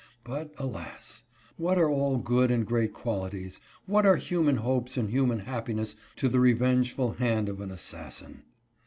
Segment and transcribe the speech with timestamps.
[0.23, 1.25] But, alas!
[1.57, 6.27] what are all good and great qualities; what are human hopes and human happiness to
[6.27, 8.41] the revengeful hand of an assassin?